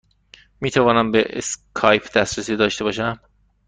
[0.61, 3.19] می توانم به اسکایپ دسترسی داشته باشم؟